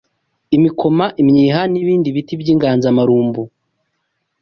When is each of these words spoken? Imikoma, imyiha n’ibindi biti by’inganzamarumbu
Imikoma, 0.55 1.05
imyiha 1.21 1.61
n’ibindi 1.71 2.07
biti 2.15 2.33
by’inganzamarumbu 2.41 3.41